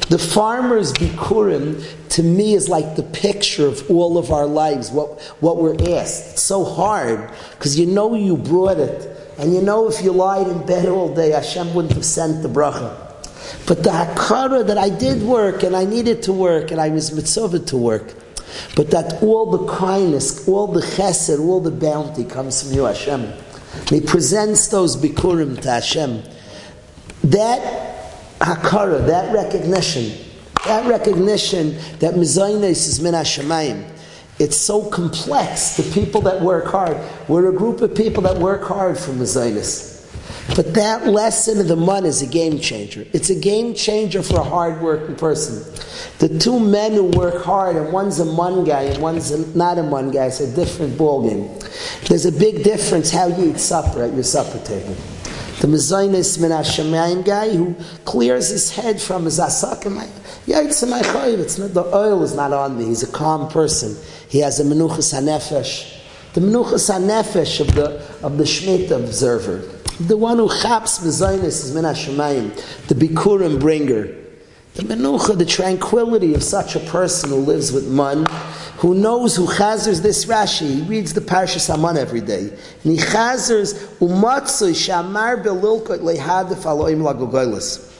[0.08, 5.20] The farmer's bikurim to me is like the picture of all of our lives, what,
[5.40, 6.34] what we're asked.
[6.34, 9.12] It's so hard because you know you brought it.
[9.38, 12.48] And you know if you lied in bed all day, Hashem wouldn't have sent the
[12.48, 13.02] bracha.
[13.66, 17.12] But the hakara that I did work and I needed to work and I was
[17.12, 18.14] mitzvah to work.
[18.76, 23.32] But that all the kindness, all the chesed, all the bounty comes from you, Hashem.
[23.88, 26.22] He presents those bikurim to Hashem.
[27.24, 28.05] That
[28.40, 30.12] hakara, that recognition,
[30.66, 33.88] that recognition that mizaynes is min hashemayim.
[34.38, 35.76] It's so complex.
[35.76, 39.94] The people that work hard, we're a group of people that work hard for mizaynes.
[40.54, 43.04] But that lesson of the mun is a game changer.
[43.12, 45.64] It's a game changer for a hard-working person.
[46.18, 49.78] The two men who work hard, and one's a mun guy and one's a, not
[49.78, 51.48] a mun guy, it's a different ballgame.
[52.06, 54.96] There's a big difference how you eat supper at your supper table.
[55.60, 60.06] The Mezainis Min HaShemayim guy who clears his head from his asakim.
[60.46, 61.38] Yeah, it's my chayiv.
[61.38, 62.86] It's not, the oil is not on me.
[62.86, 63.96] He's a calm person.
[64.28, 65.98] He has a menuchas hanefesh.
[66.34, 69.58] The menuchas hanefesh of the, of the Shemitah observer.
[69.98, 72.86] The one who chaps Mezainis is Min HaShemayim.
[72.88, 74.25] The Bikurim bringer.
[74.76, 78.26] The menucha, the tranquility of such a person who lives with man,
[78.76, 80.66] who knows who chazers this Rashi.
[80.66, 82.50] He reads the Parsha Haman every day.
[82.50, 87.90] And he chazers umatzui shamar belilkot lehadif aloim lagogoylis.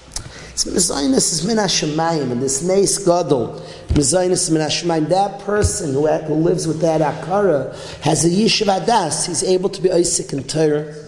[0.52, 6.06] It's Mezainis is min hashemayim, and this neis gadol, Mezainis min hashemayim, that person who,
[6.06, 10.46] who lives with that akara has a yishuv adas, he's able to be Isaac and
[10.46, 11.05] Torah.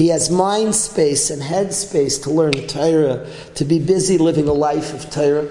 [0.00, 4.52] He has mind space and head space to learn Torah, to be busy living a
[4.54, 5.46] life of Torah,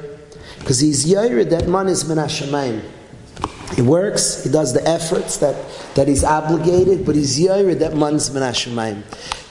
[0.57, 2.81] because he's yared that man is min.
[3.75, 5.55] He works, he does the efforts that,
[5.93, 9.03] that he's obligated, but he's yared that man's min hashemayim.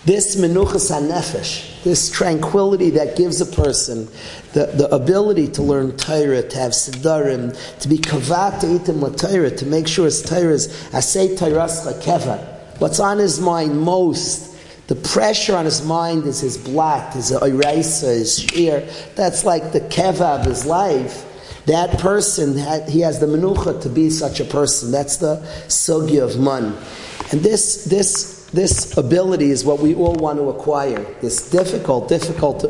[0.05, 4.09] This menuchas hanefesh, this tranquility that gives a person
[4.53, 9.65] the, the ability to learn Torah, to have siddurim, to be kavat itim Torah, to
[9.65, 12.81] make sure his Torah is asay Torahscha keva.
[12.81, 14.48] What's on his mind most
[14.89, 18.89] the pressure on his mind is his black, his oiraisa, his shear.
[19.15, 21.27] That's like the keva of his life.
[21.67, 22.55] That person,
[22.89, 24.91] he has the menucha to be such a person.
[24.91, 25.37] That's the
[25.69, 26.75] sugya of man.
[27.31, 31.05] And this, this, this ability is what we all want to acquire.
[31.21, 32.63] This difficult, difficult,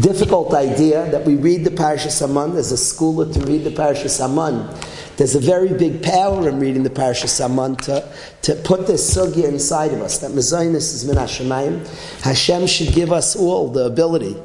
[0.00, 2.54] difficult idea that we read the Parashas Haman.
[2.54, 4.66] There's a school to read the Parashas Haman.
[5.16, 9.92] There's a very big power in reading the Parashas Haman to, put this sugya inside
[9.92, 10.18] of us.
[10.18, 12.22] That Mezainis is min Hashemayim.
[12.22, 14.36] Hashem should give us all the ability,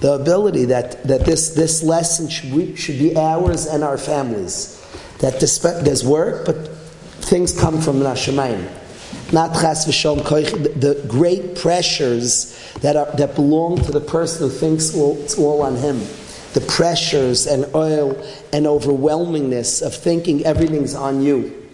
[0.00, 4.74] the ability that, that this, this lesson should, we, should be ours and our families.
[5.20, 5.40] That
[5.84, 6.68] there's work, but
[7.22, 8.68] things come from min.
[9.32, 14.94] Not chas v'shalom the great pressures that, are, that belong to the person who thinks
[14.94, 16.06] all, it's all on him
[16.56, 18.12] the pressures and oil
[18.50, 21.70] and overwhelmingness of thinking everything's on you.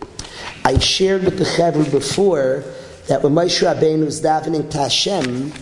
[0.65, 2.65] I shared with the Chevra before
[3.07, 5.53] that when Moshe Rabbeinu was davening to Hashem,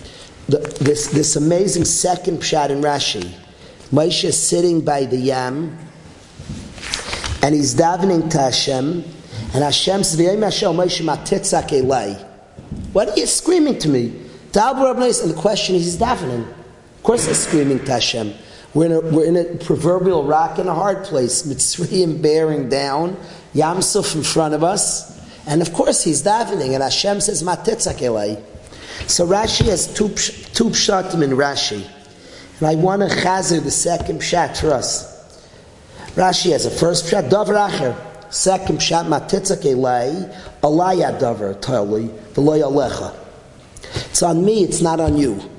[0.48, 3.30] the, this, this amazing second pshat in Rashi,
[3.92, 5.78] Moshe is sitting by the Yam,
[7.42, 9.04] and he's davening to Hashem,
[9.52, 12.26] and Hashem says, Hashem Moshe matitzak elai.
[12.94, 14.16] What are you screaming to me?
[14.54, 16.48] And the question is, he's davening.
[16.48, 18.32] Of course he's screaming to Hashem.
[18.72, 21.42] We're in a, we're in a proverbial rock and a hard place.
[21.46, 23.16] Mitzrayim bearing down,
[23.54, 28.42] Yamsuf in front of us, and of course he's davening, and Hashem says, Matetzak elai.
[29.08, 31.84] So Rashi has two, two pshatim in Rashi.
[32.58, 35.10] And I want to chazer the second pshat for us.
[36.14, 37.96] Rashi has a first pshat, Dover Acher.
[38.32, 43.16] Second pshat, Matetzak elai, alaya Dover, Tali, V'loy Alecha.
[44.10, 45.49] It's on me, it's not on you.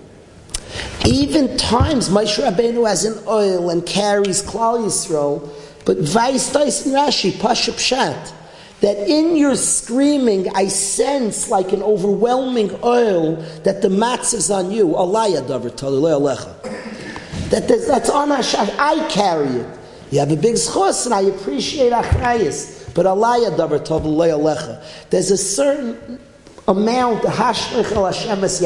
[1.06, 5.50] Even times Moshe Rabbeinu has an oil and carries Klal Yisrael,
[5.86, 8.34] but Vais Dyson Rashi, Pashup Shat,
[8.82, 14.72] that in your screaming I sense like an overwhelming oil that the matz is on
[14.72, 14.88] you.
[14.88, 17.50] Alaya Davar Alecha.
[17.50, 18.70] That that's on Hashem.
[18.80, 19.80] I carry it.
[20.12, 22.94] You have a big schos, and I appreciate Achrayas.
[22.94, 24.84] But Alaya Davar Alecha.
[25.10, 26.20] There's a certain
[26.68, 28.60] amount, Hashlich Hashem es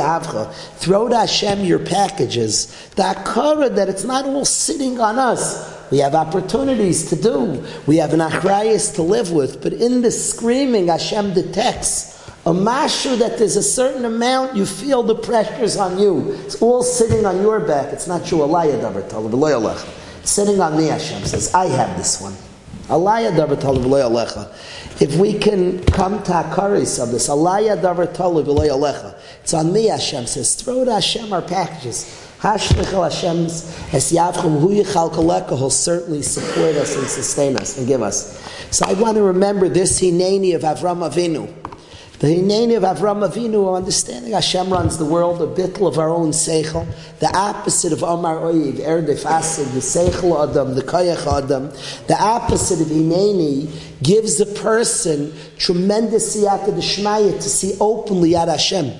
[0.79, 5.73] throw to Hashem your packages, the akara that it's not all sitting on us.
[5.91, 7.63] We have opportunities to do.
[7.85, 9.61] We have an achrayas to live with.
[9.61, 12.15] But in the screaming, Hashem detects
[12.45, 16.31] a mashu that there's a certain amount you feel the pressures on you.
[16.45, 17.93] It's all sitting on your back.
[17.93, 18.43] It's not you.
[18.43, 21.53] It's sitting on me, Hashem says.
[21.53, 22.33] I have this one.
[24.97, 27.27] If we can come to Akaris of this.
[29.41, 30.55] It's on me, Hashem says.
[30.55, 32.25] Throw to Hashem our packages.
[32.39, 37.87] Hashlichel Hashem's Es Yavchum Hu Yichal Koleka will certainly support us and sustain us and
[37.87, 38.39] give us.
[38.69, 41.51] So I want to remember this Hineni of Avram Avinu.
[42.19, 46.29] The Hineni of Avram Avinu, understanding Hashem runs the world, a bittel of our own
[46.29, 46.87] seichel,
[47.19, 51.69] the opposite of Omar Oyiv, Erdef Asid, the seichel Adam, the koyach Adam,
[52.07, 53.69] the opposite of Hineni
[54.01, 58.93] gives a person tremendous siyata to see openly at Hashem.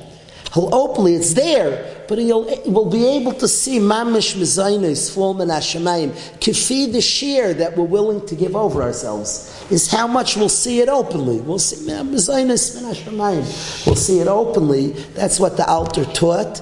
[0.54, 5.50] He'll openly, it's there, but he'll will be able to see mamish mezainis fall min
[5.50, 6.12] hashemayim.
[6.40, 10.82] Kifi the shear that we're willing to give over ourselves is how much we'll see
[10.82, 11.40] it openly.
[11.40, 13.86] We'll see mezainis min hashemayim.
[13.86, 14.92] We'll see it openly.
[15.14, 16.62] That's what the Alter taught.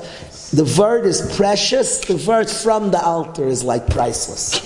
[0.51, 1.99] The word is precious.
[2.01, 4.61] The word from the Alter is like priceless.